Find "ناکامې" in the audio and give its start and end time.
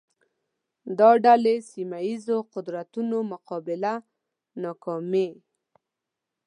4.63-5.29